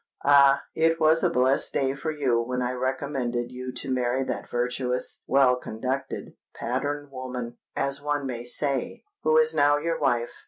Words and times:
Ah! 0.25 0.63
it 0.73 0.99
was 0.99 1.23
a 1.23 1.29
blessed 1.29 1.73
day 1.75 1.93
for 1.93 2.09
you 2.11 2.41
when 2.41 2.59
I 2.63 2.71
recommended 2.71 3.51
you 3.51 3.71
to 3.73 3.91
marry 3.91 4.23
that 4.23 4.49
virtuous—well 4.49 5.57
conducted—pattern 5.57 7.11
woman, 7.11 7.57
as 7.75 8.01
one 8.01 8.25
may 8.25 8.43
say, 8.43 9.03
who 9.21 9.37
is 9.37 9.53
now 9.53 9.77
your 9.77 9.99
wife. 9.99 10.33